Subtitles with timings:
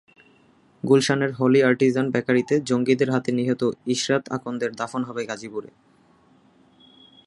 [0.83, 3.61] গুলশানের Holey Artisan বেকারিতে জঙ্গিদের হাতে নিহত
[3.85, 5.69] ইশরাত আকন্দের দাফন হবে গাজীপুরে।